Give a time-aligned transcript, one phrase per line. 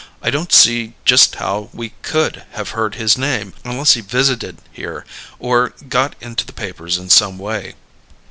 [0.23, 5.05] I don't see just how we could have heard his name unless he visited here
[5.37, 7.75] or got into the papers in some way."